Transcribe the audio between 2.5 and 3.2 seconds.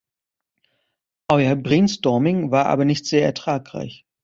aber nicht